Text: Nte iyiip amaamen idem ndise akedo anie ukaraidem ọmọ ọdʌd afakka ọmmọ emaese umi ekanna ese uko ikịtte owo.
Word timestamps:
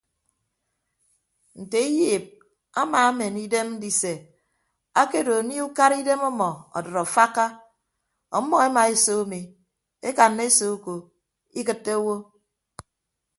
Nte 1.59 1.79
iyiip 1.89 2.25
amaamen 2.81 3.35
idem 3.45 3.67
ndise 3.75 4.13
akedo 5.01 5.31
anie 5.39 5.61
ukaraidem 5.69 6.21
ọmọ 6.29 6.49
ọdʌd 6.77 6.95
afakka 7.03 7.45
ọmmọ 8.37 8.55
emaese 8.67 9.11
umi 9.23 9.41
ekanna 10.07 10.41
ese 10.49 10.65
uko 10.75 10.93
ikịtte 11.59 11.91
owo. 11.99 12.15